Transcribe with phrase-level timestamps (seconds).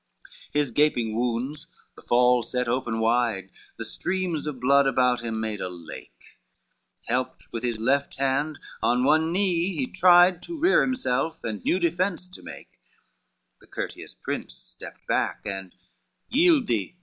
[0.01, 5.39] XXV His gaping wounds the fall set open wide, The streams of blood about him
[5.39, 6.39] made a lake,
[7.05, 11.77] Helped with his left hand, on one knee he tried To rear himself, and new
[11.77, 12.79] defence to make:
[13.59, 15.71] The courteous prince stepped back, and
[16.29, 16.95] "Yield thee!"